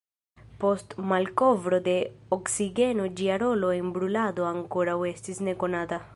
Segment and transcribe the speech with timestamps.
[0.61, 1.93] Post malkovro de
[2.39, 6.07] oksigeno ĝia rolo en brulado ankoraŭ estis nekonata.